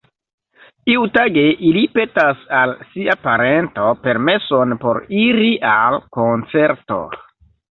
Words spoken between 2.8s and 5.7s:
sia parento permeson por iri